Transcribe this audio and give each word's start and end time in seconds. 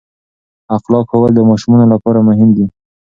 اخلاق 0.75 1.05
ښوول 1.09 1.31
د 1.35 1.39
ماشومانو 1.49 1.91
لپاره 1.93 2.19
مهم 2.29 2.49
دي. 2.57 2.65